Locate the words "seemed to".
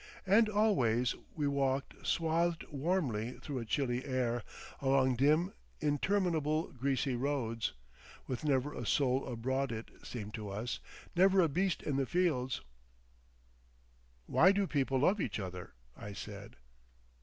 10.01-10.49